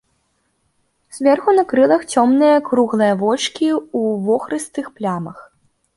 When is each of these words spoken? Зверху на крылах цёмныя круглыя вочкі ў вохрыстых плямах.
Зверху 1.17 1.53
на 1.57 1.65
крылах 1.73 2.01
цёмныя 2.15 2.57
круглыя 2.69 3.13
вочкі 3.23 3.69
ў 3.99 4.01
вохрыстых 4.31 4.85
плямах. 4.97 5.37